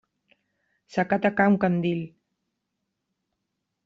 [0.93, 2.01] ¡sacad acá un candil!...